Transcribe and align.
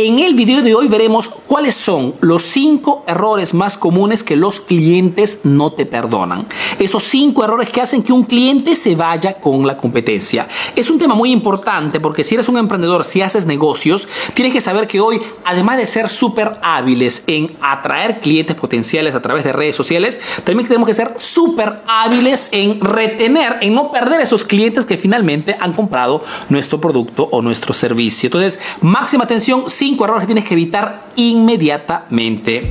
En 0.00 0.20
el 0.20 0.34
video 0.34 0.62
de 0.62 0.76
hoy 0.76 0.86
veremos 0.86 1.28
cuáles 1.28 1.74
son 1.74 2.14
los 2.20 2.44
cinco 2.44 3.02
errores 3.08 3.52
más 3.52 3.76
comunes 3.76 4.22
que 4.22 4.36
los 4.36 4.60
clientes 4.60 5.40
no 5.42 5.72
te 5.72 5.86
perdonan. 5.86 6.46
Esos 6.78 7.02
cinco 7.02 7.42
errores 7.42 7.70
que 7.70 7.80
hacen 7.80 8.04
que 8.04 8.12
un 8.12 8.22
cliente 8.22 8.76
se 8.76 8.94
vaya 8.94 9.40
con 9.40 9.66
la 9.66 9.76
competencia. 9.76 10.46
Es 10.76 10.88
un 10.88 11.00
tema 11.00 11.16
muy 11.16 11.32
importante 11.32 11.98
porque 11.98 12.22
si 12.22 12.36
eres 12.36 12.48
un 12.48 12.58
emprendedor, 12.58 13.04
si 13.04 13.22
haces 13.22 13.44
negocios, 13.44 14.06
tienes 14.34 14.54
que 14.54 14.60
saber 14.60 14.86
que 14.86 15.00
hoy, 15.00 15.20
además 15.44 15.78
de 15.78 15.88
ser 15.88 16.08
súper 16.10 16.60
hábiles 16.62 17.24
en 17.26 17.56
atraer 17.60 18.20
clientes 18.20 18.54
potenciales 18.54 19.16
a 19.16 19.20
través 19.20 19.42
de 19.42 19.52
redes 19.52 19.74
sociales, 19.74 20.20
también 20.44 20.68
tenemos 20.68 20.86
que 20.86 20.94
ser 20.94 21.14
súper 21.16 21.82
hábiles 21.88 22.50
en 22.52 22.80
retener, 22.80 23.56
en 23.62 23.74
no 23.74 23.90
perder 23.90 24.20
esos 24.20 24.44
clientes 24.44 24.86
que 24.86 24.96
finalmente 24.96 25.56
han 25.58 25.72
comprado 25.72 26.22
nuestro 26.50 26.80
producto 26.80 27.28
o 27.32 27.42
nuestro 27.42 27.74
servicio. 27.74 28.28
Entonces, 28.28 28.60
máxima 28.80 29.24
atención, 29.24 29.68
cinco 29.88 30.04
errores 30.04 30.24
que 30.24 30.26
tienes 30.26 30.44
que 30.44 30.52
evitar 30.52 31.08
inmediatamente. 31.16 32.70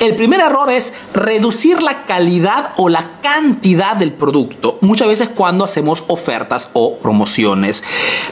El 0.00 0.14
primer 0.14 0.38
error 0.40 0.70
es 0.70 0.94
reducir 1.12 1.82
la 1.82 2.06
calidad 2.06 2.70
o 2.76 2.88
la 2.88 3.20
cantidad 3.20 3.96
del 3.96 4.12
producto, 4.12 4.78
muchas 4.82 5.08
veces 5.08 5.28
cuando 5.28 5.64
hacemos 5.64 6.04
ofertas 6.06 6.70
o 6.74 6.98
promociones. 6.98 7.82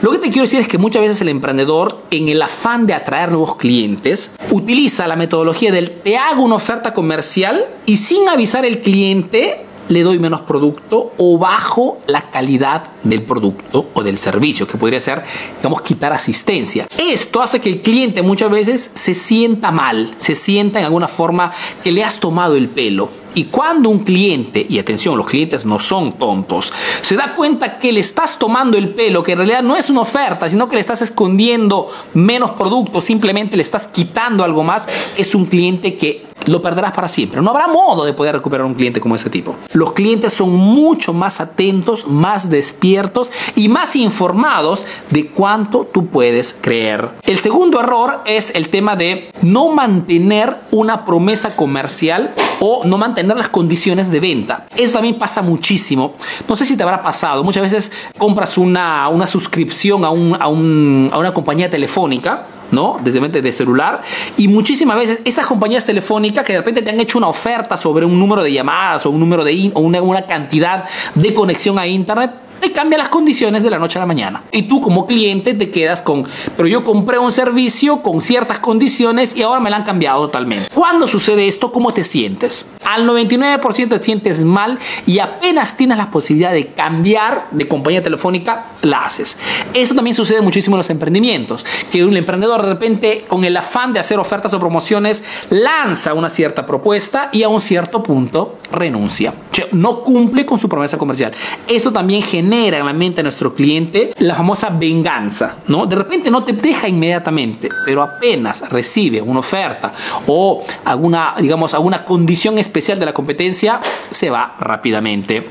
Lo 0.03 0.13
que 0.13 0.19
te 0.19 0.31
quiero 0.31 0.43
decir 0.43 0.61
es 0.61 0.69
que 0.69 0.79
muchas 0.79 1.03
veces 1.03 1.21
el 1.21 1.31
emprendedor, 1.31 2.05
en 2.13 2.29
el 2.29 2.41
afán 2.41 2.87
de 2.87 2.95
atraer 2.95 3.31
nuevos 3.31 3.57
clientes, 3.57 4.37
utiliza 4.53 5.09
la 5.09 5.17
metodología 5.17 5.73
del 5.73 6.01
te 6.01 6.17
hago 6.17 6.45
una 6.45 6.55
oferta 6.55 6.95
comercial 6.95 7.67
y 7.87 7.97
sin 7.97 8.29
avisar 8.29 8.65
al 8.65 8.79
cliente 8.79 9.67
le 9.89 10.03
doy 10.03 10.19
menos 10.19 10.43
producto 10.43 11.13
o 11.17 11.39
bajo 11.39 11.99
la 12.07 12.31
calidad 12.31 12.85
del 13.03 13.23
producto 13.23 13.89
o 13.95 14.03
del 14.03 14.19
servicio, 14.19 14.67
que 14.67 14.79
podría 14.79 15.01
ser, 15.01 15.25
digamos, 15.57 15.83
quitar 15.83 16.13
asistencia. 16.13 16.87
Esto 16.99 17.43
hace 17.43 17.61
que 17.61 17.69
el 17.69 17.83
cliente 17.83 18.23
muchas 18.23 18.51
veces 18.51 18.91
se 18.95 19.15
sienta 19.15 19.71
mal, 19.71 20.13
se 20.17 20.35
sienta 20.35 20.79
en 20.79 20.85
alguna 20.85 21.09
forma 21.09 21.53
que 21.83 21.93
le 21.93 22.05
has 22.05 22.21
tomado 22.21 22.57
el 22.57 22.69
pelo. 22.69 23.09
Y 23.39 23.45
cuando 23.45 23.89
un 23.89 24.01
cliente, 24.01 24.67
y 24.69 24.81
atención, 24.81 25.17
los 25.17 25.27
clientes 25.27 25.65
no 25.65 25.79
son 25.79 26.15
tontos, 26.15 26.73
se 27.03 27.15
da 27.15 27.37
cuenta 27.37 27.79
que 27.79 27.93
le 27.93 28.01
estás 28.01 28.37
tomando 28.37 28.77
el 28.77 28.89
pelo, 28.89 29.23
que 29.23 29.31
en 29.31 29.39
realidad 29.39 29.63
no 29.63 29.77
es 29.77 29.91
una 29.91 30.01
oferta, 30.01 30.49
sino 30.49 30.69
que 30.69 30.75
le 30.75 30.81
estás 30.81 31.03
escondiendo 31.03 31.87
menos 32.15 32.51
producto, 32.51 33.01
simplemente 33.01 33.57
le 33.57 33.63
estás 33.63 33.87
quitando 33.87 34.43
algo 34.43 34.65
más, 34.65 34.89
es 35.17 35.37
un 35.37 35.45
cliente 35.45 35.97
que 35.97 36.27
lo 36.47 36.63
perderás 36.63 36.93
para 36.93 37.09
siempre. 37.09 37.41
No 37.41 37.51
habrá 37.51 37.69
modo 37.69 38.05
de 38.05 38.13
poder 38.13 38.35
recuperar 38.35 38.67
un 38.67 38.75
cliente 38.75 39.01
como 39.01 39.17
ese 39.17 39.31
tipo. 39.31 39.57
Los 39.73 39.93
clientes 39.93 40.33
son 40.33 40.55
mucho 40.55 41.13
más 41.13 41.41
atentos, 41.41 42.07
más 42.07 42.51
despiertos 42.51 43.31
y 43.55 43.69
más 43.69 43.97
informados 43.97 44.87
de 45.11 45.29
cuánto 45.29 45.85
tú 45.85 46.07
puedes 46.07 46.57
creer. 46.61 47.11
El 47.25 47.39
segundo 47.39 47.81
error 47.81 48.21
es 48.25 48.55
el 48.55 48.69
tema 48.69 48.97
de 48.97 49.31
no 49.43 49.71
mantener 49.71 50.57
una 50.71 51.05
promesa 51.05 51.55
comercial 51.57 52.35
o 52.61 52.85
no 52.85 52.99
mantener 52.99 53.37
las 53.37 53.49
condiciones 53.49 54.11
de 54.11 54.21
venta. 54.21 54.67
Eso 54.77 54.95
también 54.95 55.19
pasa 55.19 55.43
muchísimo. 55.43 56.15
No 56.49 56.57
sé 56.57 56.67
si 56.67 56.77
te 56.77 56.83
habrá 56.83 57.03
pasado. 57.03 57.45
Muchas 57.45 57.63
veces 57.63 57.93
compras 58.17 58.59
una, 58.59 59.09
una 59.09 59.27
suscripción 59.27 60.05
a, 60.05 60.11
un, 60.11 60.37
a, 60.41 60.49
un, 60.49 61.11
a 61.13 61.19
una 61.19 61.33
compañía 61.33 61.71
telefónica 61.71 62.47
¿no? 62.71 62.97
Desde 63.03 63.19
de 63.21 63.53
celular. 63.53 64.03
Y 64.37 64.49
muchísimas 64.49 64.97
veces 64.97 65.21
esas 65.25 65.47
compañías 65.47 65.85
telefónicas 65.85 66.45
que 66.45 66.53
de 66.53 66.59
repente 66.59 66.83
te 66.83 66.91
han 66.91 67.01
hecho 67.01 67.19
una 67.19 67.29
oferta 67.29 67.77
sobre 67.77 68.07
un 68.07 68.19
número 68.19 68.43
de 68.43 68.53
llamadas 68.53 69.07
o 69.07 69.11
un 69.11 69.21
número 69.21 69.45
de 69.45 69.71
o 69.75 69.81
una, 69.81 70.01
una 70.03 70.27
cantidad 70.27 70.85
de 71.15 71.35
conexión 71.35 71.79
a 71.79 71.87
internet 71.87 72.33
te 72.61 72.73
cambia 72.73 72.99
las 72.99 73.09
condiciones 73.09 73.63
de 73.63 73.71
la 73.71 73.79
noche 73.79 73.99
a 73.99 74.03
la 74.03 74.07
mañana. 74.07 74.43
Y 74.53 74.63
tú 74.63 74.81
como 74.81 75.07
cliente 75.07 75.55
te 75.55 75.71
quedas 75.71 76.03
con, 76.03 76.27
pero 76.57 76.69
yo 76.69 76.85
compré 76.85 77.19
un 77.19 77.33
servicio 77.33 78.03
con 78.03 78.23
ciertas 78.23 78.59
condiciones 78.59 79.37
y 79.37 79.43
ahora 79.43 79.61
me 79.61 79.71
la 79.71 79.77
han 79.77 79.85
cambiado 79.85 80.27
totalmente. 80.27 80.69
¿Cuándo 80.75 81.09
sucede 81.09 81.49
esto? 81.49 81.73
¿Cómo 81.73 81.93
te 81.93 82.05
sientes? 82.05 82.67
Al 82.89 83.07
99% 83.07 83.91
te 83.91 84.03
sientes 84.03 84.45
mal 84.45 84.79
y 85.05 85.19
apenas 85.19 85.77
tienes 85.77 85.99
la 85.99 86.11
posibilidad 86.11 86.53
de 86.53 86.69
cambiar 86.69 87.47
de 87.51 87.69
compañía 87.69 88.03
telefónica, 88.03 88.69
la 88.81 89.05
haces. 89.05 89.37
Eso 89.75 89.95
también 89.95 90.15
sucede 90.15 90.41
muchísimo 90.41 90.77
en 90.77 90.79
los 90.79 90.89
emprendimientos, 90.89 91.67
que 91.93 92.03
un 92.03 92.17
emprendedor 92.17 92.63
de 92.63 92.69
repente 92.69 93.27
con 93.29 93.45
el 93.45 93.55
afán 93.59 93.93
de 93.93 94.01
hacer 94.01 94.19
ofertas 94.19 94.55
o 94.55 94.59
promociones 94.59 95.23
lanza 95.51 96.15
una 96.15 96.31
cierta 96.31 96.65
propuesta 96.65 97.29
y 97.31 97.43
a 97.43 97.51
un 97.51 97.61
cierto 97.61 98.03
punto 98.03 98.57
renuncia. 98.73 99.35
No 99.73 100.03
cumple 100.03 100.47
con 100.47 100.59
su 100.59 100.67
promesa 100.67 100.97
comercial. 100.97 101.33
Eso 101.67 101.93
también 101.93 102.23
genera 102.23 102.79
en 102.79 102.87
la 102.87 102.95
mente 102.95 103.17
de 103.17 103.25
nuestro 103.25 103.55
cliente 103.55 104.15
la 104.17 104.35
famosa 104.35 104.71
venganza, 104.71 105.57
¿no? 105.67 105.85
De 105.85 105.97
repente 105.97 106.31
no 106.31 106.43
te 106.43 106.55
deja 106.55 106.89
inmediatamente, 106.89 107.69
pero 107.85 108.03
apenas 108.03 108.67
recibe 108.71 109.21
una 109.21 109.41
oferta 109.41 109.93
o 110.27 110.65
alguna, 110.87 111.35
digamos, 111.39 111.75
alguna 111.75 112.03
condición 112.03 112.57
especial 112.57 112.78
de 112.79 113.07
la 113.07 113.13
competencia, 113.13 113.81
se 114.11 114.31
va 114.31 114.57
rápidamente. 114.59 115.51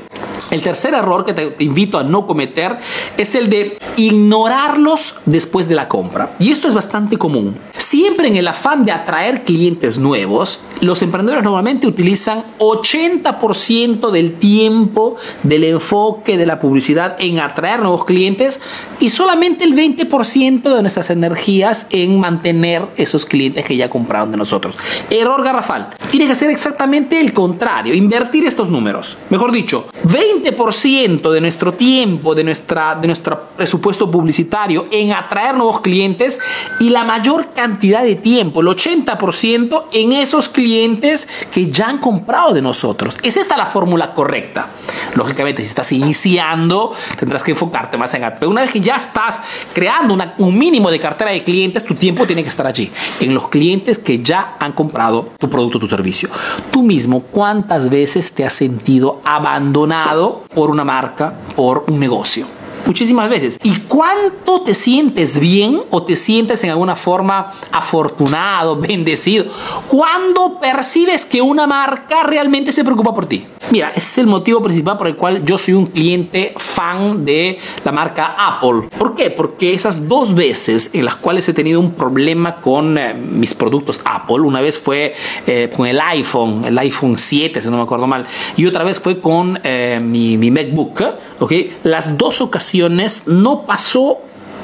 El 0.50 0.62
tercer 0.62 0.94
error 0.94 1.24
que 1.24 1.34
te 1.34 1.56
invito 1.62 1.98
a 1.98 2.04
no 2.04 2.26
cometer 2.26 2.78
es 3.16 3.34
el 3.34 3.50
de 3.50 3.78
ignorarlos 3.96 5.16
después 5.26 5.68
de 5.68 5.74
la 5.74 5.88
compra. 5.88 6.34
Y 6.38 6.50
esto 6.50 6.68
es 6.68 6.74
bastante 6.74 7.16
común. 7.18 7.58
Siempre 7.78 8.26
en 8.26 8.36
el 8.36 8.48
afán 8.48 8.84
de 8.84 8.90
atraer 8.90 9.44
clientes 9.44 9.98
nuevos, 9.98 10.58
los 10.80 11.00
emprendedores 11.00 11.44
normalmente 11.44 11.86
utilizan 11.86 12.44
80% 12.58 14.10
del 14.10 14.34
tiempo, 14.34 15.14
del 15.44 15.62
enfoque, 15.62 16.36
de 16.36 16.44
la 16.44 16.58
publicidad 16.58 17.14
en 17.20 17.38
atraer 17.38 17.78
nuevos 17.78 18.04
clientes 18.04 18.60
y 18.98 19.10
solamente 19.10 19.64
el 19.64 19.74
20% 19.74 20.74
de 20.74 20.82
nuestras 20.82 21.10
energías 21.10 21.86
en 21.90 22.18
mantener 22.18 22.88
esos 22.96 23.24
clientes 23.24 23.64
que 23.64 23.76
ya 23.76 23.88
compraron 23.88 24.32
de 24.32 24.38
nosotros. 24.38 24.76
Error 25.08 25.44
garrafal. 25.44 25.90
Tiene 26.10 26.26
que 26.26 26.34
ser 26.34 26.50
exactamente 26.50 27.20
el 27.20 27.32
contrario, 27.32 27.94
invertir 27.94 28.44
estos 28.44 28.70
números. 28.70 29.16
Mejor 29.30 29.52
dicho, 29.52 29.86
20% 30.04 31.30
de 31.30 31.40
nuestro 31.40 31.74
tiempo, 31.74 32.34
de, 32.34 32.42
nuestra, 32.42 32.96
de 32.96 33.06
nuestro 33.06 33.40
presupuesto 33.56 34.10
publicitario 34.10 34.88
en 34.90 35.12
atraer 35.12 35.54
nuevos 35.54 35.80
clientes 35.80 36.40
y 36.80 36.90
la 36.90 37.04
mayor 37.04 37.50
cantidad 37.54 37.67
de 38.02 38.16
tiempo, 38.16 38.60
el 38.60 38.66
80% 38.68 39.84
en 39.92 40.12
esos 40.12 40.48
clientes 40.48 41.28
que 41.52 41.70
ya 41.70 41.88
han 41.88 41.98
comprado 41.98 42.54
de 42.54 42.62
nosotros. 42.62 43.16
¿Es 43.22 43.36
esta 43.36 43.56
la 43.56 43.66
fórmula 43.66 44.14
correcta? 44.14 44.68
Lógicamente, 45.14 45.62
si 45.62 45.68
estás 45.68 45.92
iniciando, 45.92 46.92
tendrás 47.18 47.42
que 47.42 47.52
enfocarte 47.52 47.98
más 47.98 48.12
en... 48.14 48.22
Pero 48.38 48.50
una 48.50 48.62
vez 48.62 48.70
que 48.70 48.80
ya 48.80 48.96
estás 48.96 49.42
creando 49.72 50.16
un 50.38 50.58
mínimo 50.58 50.90
de 50.90 50.98
cartera 50.98 51.30
de 51.30 51.44
clientes, 51.44 51.84
tu 51.84 51.94
tiempo 51.94 52.26
tiene 52.26 52.42
que 52.42 52.48
estar 52.48 52.66
allí, 52.66 52.90
en 53.20 53.34
los 53.34 53.48
clientes 53.48 53.98
que 53.98 54.20
ya 54.20 54.56
han 54.58 54.72
comprado 54.72 55.30
tu 55.38 55.48
producto, 55.48 55.78
tu 55.78 55.88
servicio. 55.88 56.28
Tú 56.70 56.82
mismo, 56.82 57.22
¿cuántas 57.22 57.90
veces 57.90 58.32
te 58.32 58.44
has 58.44 58.52
sentido 58.52 59.20
abandonado 59.24 60.44
por 60.54 60.70
una 60.70 60.84
marca, 60.84 61.34
por 61.54 61.84
un 61.88 61.98
negocio? 61.98 62.57
Muchísimas 62.86 63.28
veces. 63.28 63.58
¿Y 63.62 63.74
cuánto 63.80 64.62
te 64.62 64.74
sientes 64.74 65.38
bien 65.38 65.82
o 65.90 66.02
te 66.02 66.16
sientes 66.16 66.62
en 66.64 66.70
alguna 66.70 66.96
forma 66.96 67.52
afortunado, 67.72 68.76
bendecido? 68.76 69.46
Cuando 69.88 70.58
percibes 70.60 71.24
que 71.24 71.42
una 71.42 71.66
marca 71.66 72.22
realmente 72.22 72.72
se 72.72 72.84
preocupa 72.84 73.14
por 73.14 73.26
ti. 73.26 73.46
Mira, 73.70 73.92
es 73.94 74.16
el 74.18 74.26
motivo 74.26 74.62
principal 74.62 74.96
por 74.96 75.08
el 75.08 75.16
cual 75.16 75.44
yo 75.44 75.58
soy 75.58 75.74
un 75.74 75.86
cliente 75.86 76.54
fan 76.56 77.24
de 77.24 77.58
la 77.84 77.92
marca 77.92 78.34
Apple. 78.38 78.88
¿Por 78.96 79.14
qué? 79.14 79.30
Porque 79.30 79.74
esas 79.74 80.08
dos 80.08 80.34
veces 80.34 80.90
en 80.94 81.04
las 81.04 81.16
cuales 81.16 81.48
he 81.48 81.52
tenido 81.52 81.78
un 81.80 81.92
problema 81.92 82.60
con 82.60 82.96
eh, 82.96 83.14
mis 83.14 83.54
productos 83.54 84.00
Apple, 84.04 84.40
una 84.40 84.60
vez 84.60 84.78
fue 84.78 85.12
eh, 85.46 85.70
con 85.74 85.86
el 85.86 86.00
iPhone, 86.00 86.64
el 86.64 86.78
iPhone 86.78 87.18
7, 87.18 87.60
si 87.60 87.70
no 87.70 87.76
me 87.76 87.82
acuerdo 87.82 88.06
mal, 88.06 88.26
y 88.56 88.64
otra 88.64 88.84
vez 88.84 89.00
fue 89.00 89.20
con 89.20 89.60
eh, 89.62 90.00
mi, 90.02 90.38
mi 90.38 90.50
MacBook, 90.50 91.02
¿ok? 91.40 91.52
Las 91.82 92.16
dos 92.16 92.40
ocasiones 92.40 93.24
no 93.26 93.66
pasó 93.66 94.18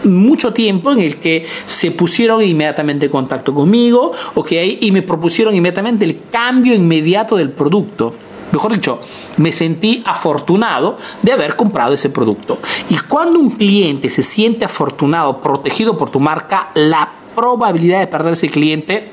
mucho 0.04 0.52
tiempo 0.52 0.92
en 0.92 1.00
el 1.00 1.16
que 1.16 1.46
se 1.66 1.90
pusieron 1.90 2.42
inmediatamente 2.42 3.06
en 3.06 3.12
contacto 3.12 3.54
conmigo, 3.54 4.12
¿ok? 4.34 4.52
Y 4.80 4.90
me 4.92 5.02
propusieron 5.02 5.54
inmediatamente 5.54 6.04
el 6.04 6.18
cambio 6.30 6.74
inmediato 6.74 7.36
del 7.36 7.50
producto 7.50 8.14
mejor 8.54 8.72
dicho, 8.72 9.00
me 9.36 9.52
sentí 9.52 10.02
afortunado 10.06 10.96
de 11.22 11.32
haber 11.32 11.56
comprado 11.56 11.94
ese 11.94 12.10
producto. 12.10 12.58
Y 12.88 12.96
cuando 12.98 13.38
un 13.38 13.50
cliente 13.50 14.08
se 14.08 14.22
siente 14.22 14.64
afortunado, 14.64 15.40
protegido 15.40 15.98
por 15.98 16.10
tu 16.10 16.20
marca, 16.20 16.70
la 16.74 17.10
probabilidad 17.34 18.00
de 18.00 18.06
perder 18.06 18.34
ese 18.34 18.48
cliente 18.48 19.10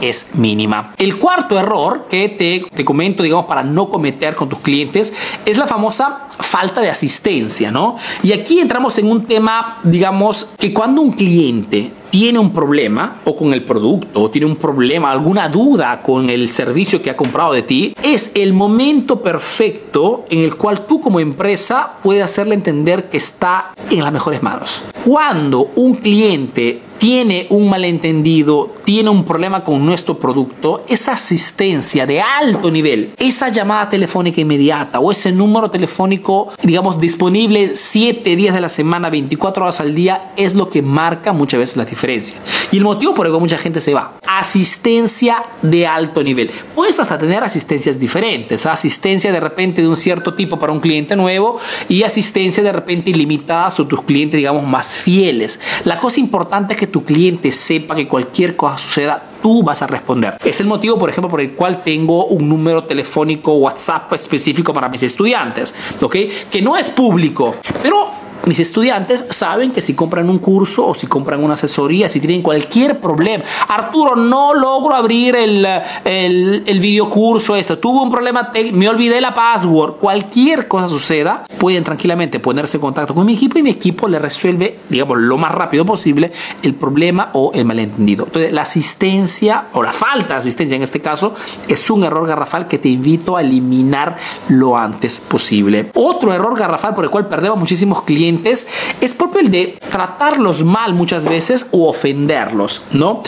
es 0.00 0.34
mínima. 0.34 0.94
El 0.98 1.18
cuarto 1.18 1.58
error 1.58 2.06
que 2.08 2.28
te, 2.28 2.66
te, 2.74 2.84
comento, 2.84 3.22
digamos, 3.22 3.46
para 3.46 3.62
no 3.62 3.88
cometer 3.88 4.34
con 4.34 4.48
tus 4.48 4.60
clientes 4.60 5.12
es 5.44 5.58
la 5.58 5.66
famosa 5.66 6.26
falta 6.38 6.80
de 6.80 6.90
asistencia, 6.90 7.70
¿no? 7.70 7.96
Y 8.22 8.32
aquí 8.32 8.60
entramos 8.60 8.98
en 8.98 9.10
un 9.10 9.24
tema, 9.24 9.78
digamos, 9.82 10.48
que 10.58 10.72
cuando 10.72 11.00
un 11.00 11.12
cliente 11.12 11.92
tiene 12.14 12.38
un 12.38 12.52
problema 12.52 13.22
o 13.24 13.34
con 13.34 13.52
el 13.52 13.64
producto 13.64 14.22
o 14.22 14.30
tiene 14.30 14.46
un 14.46 14.54
problema, 14.54 15.10
alguna 15.10 15.48
duda 15.48 16.00
con 16.00 16.30
el 16.30 16.48
servicio 16.48 17.02
que 17.02 17.10
ha 17.10 17.16
comprado 17.16 17.54
de 17.54 17.62
ti, 17.62 17.92
es 18.04 18.30
el 18.36 18.52
momento 18.52 19.20
perfecto 19.20 20.24
en 20.30 20.38
el 20.38 20.54
cual 20.54 20.86
tú 20.86 21.00
como 21.00 21.18
empresa 21.18 21.94
puedes 22.04 22.22
hacerle 22.22 22.54
entender 22.54 23.10
que 23.10 23.16
está 23.16 23.74
en 23.90 24.04
las 24.04 24.12
mejores 24.12 24.44
manos. 24.44 24.84
Cuando 25.04 25.72
un 25.74 25.96
cliente 25.96 26.82
tiene 27.04 27.46
un 27.50 27.68
malentendido, 27.68 28.72
tiene 28.82 29.10
un 29.10 29.26
problema 29.26 29.62
con 29.62 29.84
nuestro 29.84 30.18
producto, 30.18 30.86
esa 30.88 31.12
asistencia 31.12 32.06
de 32.06 32.22
alto 32.22 32.70
nivel, 32.70 33.12
esa 33.18 33.50
llamada 33.50 33.90
telefónica 33.90 34.40
inmediata 34.40 35.00
o 35.00 35.12
ese 35.12 35.30
número 35.30 35.70
telefónico, 35.70 36.54
digamos, 36.62 36.98
disponible 36.98 37.76
7 37.76 38.36
días 38.36 38.54
de 38.54 38.62
la 38.62 38.70
semana, 38.70 39.10
24 39.10 39.64
horas 39.64 39.80
al 39.80 39.94
día, 39.94 40.32
es 40.38 40.54
lo 40.54 40.70
que 40.70 40.80
marca 40.80 41.34
muchas 41.34 41.60
veces 41.60 41.76
la 41.76 41.84
diferencia. 41.84 42.38
Y 42.72 42.78
el 42.78 42.84
motivo 42.84 43.12
por 43.12 43.26
el 43.26 43.32
cual 43.32 43.42
mucha 43.42 43.58
gente 43.58 43.82
se 43.82 43.92
va, 43.92 44.14
asistencia 44.26 45.44
de 45.60 45.86
alto 45.86 46.22
nivel. 46.22 46.50
Puedes 46.74 46.98
hasta 47.00 47.18
tener 47.18 47.44
asistencias 47.44 47.98
diferentes, 47.98 48.64
asistencia 48.64 49.30
de 49.30 49.40
repente 49.40 49.82
de 49.82 49.88
un 49.88 49.98
cierto 49.98 50.32
tipo 50.32 50.58
para 50.58 50.72
un 50.72 50.80
cliente 50.80 51.16
nuevo 51.16 51.60
y 51.86 52.02
asistencia 52.02 52.62
de 52.62 52.72
repente 52.72 53.10
ilimitada 53.10 53.66
a 53.66 53.70
tus 53.70 54.00
clientes, 54.04 54.38
digamos, 54.38 54.66
más 54.66 54.96
fieles. 54.96 55.60
La 55.84 55.98
cosa 55.98 56.18
importante 56.18 56.72
es 56.72 56.80
que 56.80 56.93
tu 56.94 57.04
cliente 57.04 57.50
sepa 57.50 57.96
que 57.96 58.06
cualquier 58.06 58.54
cosa 58.54 58.78
suceda, 58.78 59.20
tú 59.42 59.64
vas 59.64 59.82
a 59.82 59.88
responder. 59.88 60.38
Es 60.44 60.60
el 60.60 60.68
motivo, 60.68 60.96
por 60.96 61.10
ejemplo, 61.10 61.28
por 61.28 61.40
el 61.40 61.54
cual 61.54 61.82
tengo 61.82 62.26
un 62.26 62.48
número 62.48 62.84
telefónico 62.84 63.54
WhatsApp 63.54 64.12
específico 64.12 64.72
para 64.72 64.88
mis 64.88 65.02
estudiantes, 65.02 65.74
¿ok? 66.00 66.16
Que 66.48 66.62
no 66.62 66.76
es 66.76 66.90
público, 66.90 67.56
pero 67.82 68.10
mis 68.46 68.60
estudiantes 68.60 69.24
saben 69.30 69.70
que 69.72 69.80
si 69.80 69.94
compran 69.94 70.28
un 70.28 70.38
curso 70.38 70.86
o 70.86 70.94
si 70.94 71.06
compran 71.06 71.42
una 71.42 71.54
asesoría, 71.54 72.08
si 72.08 72.20
tienen 72.20 72.42
cualquier 72.42 73.00
problema, 73.00 73.42
Arturo, 73.68 74.16
no 74.16 74.54
logro 74.54 74.94
abrir 74.94 75.34
el, 75.34 75.66
el, 76.04 76.62
el 76.66 76.80
video 76.80 77.08
curso, 77.08 77.56
esto, 77.56 77.78
tuve 77.78 78.02
un 78.02 78.10
problema, 78.10 78.52
me 78.72 78.88
olvidé 78.88 79.20
la 79.20 79.34
password, 79.34 79.94
cualquier 79.94 80.68
cosa 80.68 80.88
suceda, 80.88 81.44
pueden 81.58 81.82
tranquilamente 81.82 82.38
ponerse 82.38 82.76
en 82.76 82.82
contacto 82.82 83.14
con 83.14 83.24
mi 83.24 83.34
equipo 83.34 83.58
y 83.58 83.62
mi 83.62 83.70
equipo 83.70 84.06
le 84.08 84.18
resuelve, 84.18 84.78
digamos, 84.94 85.18
lo 85.18 85.36
más 85.36 85.52
rápido 85.52 85.84
posible 85.84 86.32
el 86.62 86.74
problema 86.74 87.30
o 87.34 87.52
el 87.54 87.64
malentendido. 87.64 88.24
Entonces, 88.26 88.52
la 88.52 88.62
asistencia 88.62 89.66
o 89.72 89.82
la 89.82 89.92
falta 89.92 90.34
de 90.34 90.40
asistencia 90.40 90.76
en 90.76 90.82
este 90.82 91.00
caso 91.00 91.34
es 91.68 91.90
un 91.90 92.04
error 92.04 92.26
garrafal 92.26 92.68
que 92.68 92.78
te 92.78 92.88
invito 92.88 93.36
a 93.36 93.40
eliminar 93.40 94.16
lo 94.48 94.76
antes 94.76 95.20
posible. 95.20 95.90
Otro 95.94 96.32
error 96.32 96.58
garrafal 96.58 96.94
por 96.94 97.04
el 97.04 97.10
cual 97.10 97.28
perdemos 97.28 97.58
muchísimos 97.58 98.02
clientes 98.02 98.66
es 99.00 99.14
propio 99.14 99.40
el 99.40 99.50
de 99.50 99.78
tratarlos 99.90 100.64
mal 100.64 100.94
muchas 100.94 101.24
veces 101.26 101.66
o 101.70 101.88
ofenderlos, 101.88 102.82
¿no? 102.92 103.22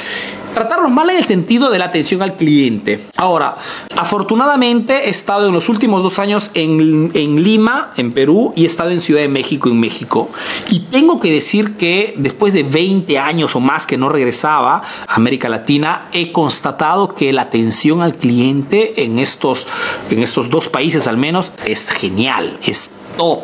Tratarlos 0.56 0.90
mal 0.90 1.10
en 1.10 1.18
el 1.18 1.26
sentido 1.26 1.68
de 1.68 1.78
la 1.78 1.84
atención 1.84 2.22
al 2.22 2.38
cliente. 2.38 3.08
Ahora, 3.18 3.58
afortunadamente 3.94 5.06
he 5.06 5.10
estado 5.10 5.48
en 5.48 5.52
los 5.52 5.68
últimos 5.68 6.02
dos 6.02 6.18
años 6.18 6.50
en, 6.54 7.10
en, 7.12 7.44
Lima, 7.44 7.92
en 7.98 8.12
Perú, 8.12 8.54
y 8.56 8.62
he 8.62 8.66
estado 8.66 8.88
en 8.88 9.00
Ciudad 9.00 9.20
de 9.20 9.28
México, 9.28 9.68
en 9.68 9.78
México. 9.78 10.30
Y 10.70 10.80
tengo 10.80 11.20
que 11.20 11.30
decir 11.30 11.76
que 11.76 12.14
después 12.16 12.54
de 12.54 12.62
20 12.62 13.18
años 13.18 13.54
o 13.54 13.60
más 13.60 13.86
que 13.86 13.98
no 13.98 14.08
regresaba 14.08 14.82
a 15.06 15.14
América 15.14 15.50
Latina, 15.50 16.08
he 16.14 16.32
constatado 16.32 17.14
que 17.14 17.34
la 17.34 17.42
atención 17.42 18.00
al 18.00 18.14
cliente 18.14 19.04
en 19.04 19.18
estos, 19.18 19.66
en 20.08 20.22
estos 20.22 20.48
dos 20.48 20.70
países 20.70 21.06
al 21.06 21.18
menos 21.18 21.52
es 21.66 21.90
genial, 21.90 22.58
es 22.64 22.92
top, 23.16 23.42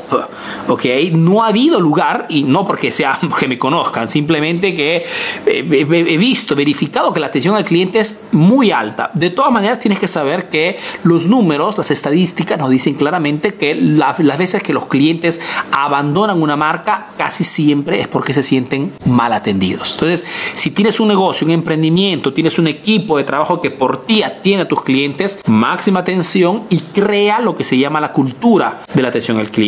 ¿ok? 0.69 0.85
No 1.13 1.43
ha 1.43 1.49
habido 1.49 1.81
lugar, 1.81 2.27
y 2.29 2.45
no 2.45 2.67
porque 2.67 2.91
sea 2.93 3.19
que 3.39 3.49
me 3.49 3.59
conozcan, 3.59 4.09
simplemente 4.09 4.75
que 4.75 5.05
he 5.47 6.17
visto, 6.17 6.55
verificado 6.55 7.13
que 7.13 7.21
la 7.21 7.27
atención 7.27 7.57
al 7.57 7.65
cliente 7.65 7.99
es 7.99 8.23
muy 8.33 8.71
alta. 8.71 9.11
De 9.15 9.31
todas 9.31 9.53
maneras, 9.53 9.79
tienes 9.79 9.99
que 9.99 10.09
saber 10.09 10.49
que 10.49 10.79
los 11.05 11.27
números, 11.27 11.79
las 11.79 11.91
estadísticas 11.91 12.59
nos 12.59 12.71
dicen 12.71 12.95
claramente 12.95 13.55
que 13.55 13.75
las 13.75 14.39
veces 14.39 14.63
que 14.63 14.73
los 14.73 14.87
clientes 14.87 15.41
abandonan 15.71 16.43
una 16.43 16.57
marca, 16.57 17.09
casi 17.17 17.45
siempre 17.45 18.01
es 18.01 18.09
porque 18.09 18.35
se 18.35 18.43
sienten 18.43 18.93
mal 19.05 19.33
atendidos. 19.33 19.93
Entonces, 19.95 20.25
si 20.55 20.71
tienes 20.71 21.01
un 21.01 21.09
negocio, 21.09 21.47
un 21.47 21.53
emprendimiento, 21.53 22.33
tienes 22.33 22.59
un 22.59 22.67
equipo 22.67 23.17
de 23.17 23.25
trabajo 23.25 23.61
que 23.61 23.71
por 23.71 24.05
ti 24.05 24.23
atiende 24.23 24.63
a 24.63 24.69
tus 24.69 24.83
clientes, 24.83 25.41
máxima 25.47 26.01
atención 26.01 26.65
y 26.71 26.79
crea 26.79 27.41
lo 27.41 27.57
que 27.57 27.65
se 27.65 27.79
llama 27.79 28.01
la 28.01 28.13
cultura 28.13 28.83
de 28.93 29.03
la 29.03 29.09
atención 29.09 29.39
al 29.39 29.51
cliente. 29.51 29.62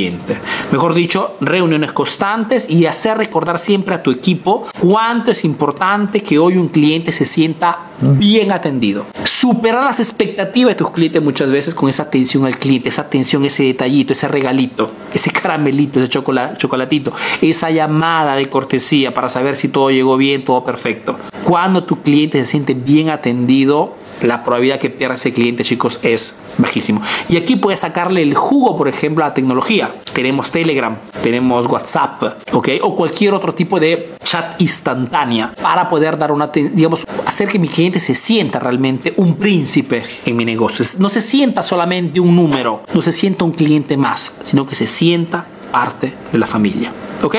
Mejor 0.73 0.93
dicho, 0.93 1.37
reuniones 1.41 1.93
constantes 1.93 2.69
y 2.69 2.87
hacer 2.87 3.17
recordar 3.17 3.59
siempre 3.59 3.95
a 3.95 4.03
tu 4.03 4.11
equipo 4.11 4.67
cuánto 4.81 5.31
es 5.31 5.45
importante 5.45 6.23
que 6.23 6.39
hoy 6.39 6.57
un 6.57 6.69
cliente 6.69 7.13
se 7.13 7.25
sienta 7.25 7.91
bien 8.01 8.53
atendido. 8.53 9.07
Superar 9.25 9.85
las 9.85 10.01
expectativas 10.01 10.73
de 10.73 10.77
tus 10.77 10.91
clientes 10.91 11.23
muchas 11.23 11.51
veces 11.51 11.75
con 11.75 11.89
esa 11.89 12.05
atención 12.05 12.45
al 12.47 12.59
cliente, 12.59 12.89
esa 12.89 13.03
atención, 13.03 13.45
ese 13.45 13.65
detallito, 13.65 14.13
ese 14.13 14.29
regalito, 14.29 14.93
ese 15.13 15.31
caramelito, 15.31 16.01
ese 16.01 16.09
chocolatito, 16.09 17.13
esa 17.41 17.71
llamada 17.71 18.37
de 18.37 18.47
cortesía 18.47 19.15
para 19.15 19.29
saber 19.29 19.57
si 19.57 19.69
todo 19.69 19.91
llegó 19.91 20.17
bien, 20.17 20.45
todo 20.45 20.65
perfecto. 20.65 21.19
Cuando 21.45 21.85
tu 21.85 22.03
cliente 22.03 22.41
se 22.41 22.47
siente 22.47 22.75
bien 22.75 23.11
atendido, 23.11 23.95
la 24.23 24.45
probabilidad 24.45 24.79
que 24.79 24.91
pierda 24.91 25.15
ese 25.15 25.33
cliente, 25.33 25.65
chicos, 25.65 26.01
es 26.03 26.41
bajísimo. 26.59 27.03
Y 27.29 27.37
aquí 27.37 27.57
puedes 27.57 27.81
sacarle 27.81 28.23
el 28.23 28.35
jugo, 28.35 28.77
por 28.77 28.89
ejemplo, 28.89 29.25
a 29.25 29.29
la 29.29 29.35
tecnología. 29.35 29.97
Tenemos 30.13 30.51
Telegram, 30.51 30.97
tenemos 31.25 31.65
WhatsApp, 31.65 32.23
¿ok? 32.53 32.69
O 32.83 32.95
cualquier 32.95 33.33
otro 33.33 33.55
tipo 33.55 33.81
de 33.81 34.13
chat 34.23 34.61
instantánea 34.61 35.55
para 35.55 35.89
poder 35.89 36.19
dar 36.19 36.31
una, 36.31 36.49
digamos, 36.49 37.07
hacer 37.25 37.49
que 37.49 37.59
mi 37.59 37.67
cliente 37.67 37.99
se 37.99 38.15
sienta 38.15 38.59
realmente 38.59 39.15
un 39.17 39.37
príncipe 39.37 40.03
en 40.27 40.37
mi 40.37 40.45
negocio. 40.45 40.85
No 40.99 41.09
se 41.09 41.23
sienta 41.23 41.63
solamente 41.63 42.21
un 42.21 42.37
número, 42.37 42.83
no 42.93 43.01
se 43.01 43.11
sienta 43.11 43.47
un 43.47 43.53
cliente 43.53 43.97
más, 43.97 44.35
sino 44.43 44.67
que 44.67 44.75
se 44.75 44.87
sienta 44.87 45.47
parte 45.73 46.13
de 46.31 46.39
la 46.39 46.47
familia. 46.47 46.93
¿Ok? 47.23 47.37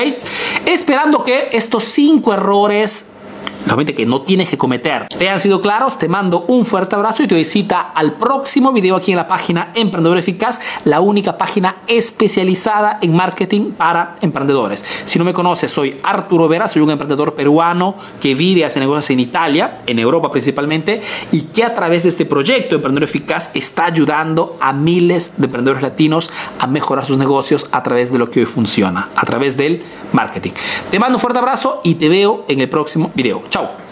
Esperando 0.66 1.22
que 1.22 1.50
estos 1.52 1.84
cinco 1.84 2.34
errores 2.34 3.10
realmente 3.66 3.94
que 3.94 4.06
no 4.06 4.22
tienes 4.22 4.48
que 4.48 4.56
cometer. 4.56 5.08
¿Te 5.08 5.28
han 5.28 5.40
sido 5.40 5.60
claros? 5.60 5.98
Te 5.98 6.08
mando 6.08 6.44
un 6.48 6.64
fuerte 6.64 6.94
abrazo 6.94 7.22
y 7.22 7.26
te 7.26 7.34
doy 7.34 7.44
cita 7.44 7.80
al 7.80 8.14
próximo 8.14 8.72
video 8.72 8.96
aquí 8.96 9.10
en 9.10 9.16
la 9.16 9.28
página 9.28 9.72
Emprendedor 9.74 10.18
Eficaz, 10.18 10.60
la 10.84 11.00
única 11.00 11.36
página 11.36 11.76
especializada 11.86 12.98
en 13.02 13.14
marketing 13.14 13.72
para 13.72 14.16
emprendedores. 14.20 14.84
Si 15.04 15.18
no 15.18 15.24
me 15.24 15.32
conoces, 15.32 15.70
soy 15.70 15.98
Arturo 16.02 16.48
Vera, 16.48 16.68
soy 16.68 16.82
un 16.82 16.90
emprendedor 16.90 17.34
peruano 17.34 17.96
que 18.20 18.34
vive 18.34 18.64
hace 18.64 18.80
negocios 18.80 19.10
en 19.10 19.20
Italia, 19.20 19.78
en 19.86 19.98
Europa 19.98 20.30
principalmente, 20.30 21.00
y 21.32 21.42
que 21.42 21.64
a 21.64 21.74
través 21.74 22.04
de 22.04 22.10
este 22.10 22.24
proyecto 22.24 22.76
Emprendedor 22.76 23.04
Eficaz 23.04 23.50
está 23.54 23.86
ayudando 23.86 24.56
a 24.60 24.72
miles 24.72 25.34
de 25.36 25.46
emprendedores 25.46 25.82
latinos 25.82 26.30
a 26.58 26.66
mejorar 26.66 27.04
sus 27.04 27.18
negocios 27.18 27.66
a 27.72 27.82
través 27.82 28.12
de 28.12 28.18
lo 28.18 28.30
que 28.30 28.40
hoy 28.40 28.46
funciona, 28.46 29.08
a 29.16 29.24
través 29.24 29.56
del 29.56 29.82
marketing. 30.12 30.52
Te 30.90 30.98
mando 30.98 31.16
un 31.16 31.20
fuerte 31.20 31.38
abrazo 31.38 31.80
y 31.84 31.94
te 31.96 32.08
veo 32.08 32.44
en 32.48 32.60
el 32.60 32.68
próximo 32.68 33.10
video. 33.14 33.42
Chao. 33.50 33.85